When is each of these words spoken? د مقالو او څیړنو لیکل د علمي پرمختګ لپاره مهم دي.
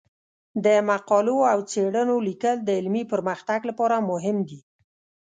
د 0.65 0.67
مقالو 0.89 1.37
او 1.51 1.59
څیړنو 1.71 2.15
لیکل 2.27 2.57
د 2.63 2.69
علمي 2.79 3.03
پرمختګ 3.13 3.59
لپاره 3.69 4.05
مهم 4.11 4.37
دي. 4.49 4.59